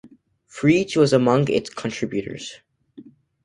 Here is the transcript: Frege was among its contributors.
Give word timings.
Frege 0.49 0.97
was 0.97 1.13
among 1.13 1.47
its 1.51 1.69
contributors. 1.69 2.61